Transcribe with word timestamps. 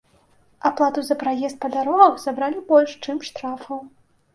Аплату 0.69 1.03
за 1.11 1.17
праезд 1.25 1.55
па 1.67 1.73
дарогах 1.77 2.19
сабралі 2.27 2.59
больш, 2.75 3.01
чым 3.03 3.25
штрафаў. 3.33 3.91